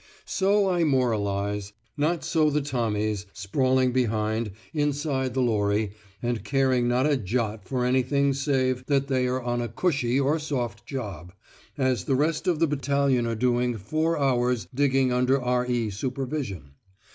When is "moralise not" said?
0.83-2.23